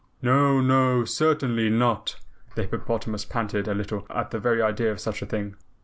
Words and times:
"No, 0.23 0.59
no, 0.61 1.05
certainly 1.05 1.69
NOT." 1.69 2.15
The 2.55 2.63
hippopotamus 2.63 3.23
panted 3.23 3.67
a 3.67 3.75
little 3.75 4.07
at 4.09 4.31
the 4.31 4.39
very 4.39 4.59
idea 4.59 4.91
of 4.91 4.99
such 4.99 5.21
a 5.21 5.27
thing. 5.27 5.55